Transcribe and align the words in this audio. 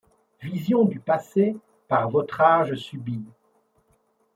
Vision 0.41 0.85
du 0.85 0.99
passé 0.99 1.55
par 1.87 2.09
votre 2.09 2.41
âge 2.41 2.73
subie! 2.73 3.23